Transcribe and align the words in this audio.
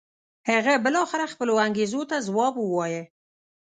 هغه 0.49 0.73
بالاخره 0.83 1.25
خپلو 1.33 1.53
انګېزو 1.65 2.01
ته 2.09 2.15
ځواب 2.27 2.53
و 2.57 2.65
وایه. 2.75 3.03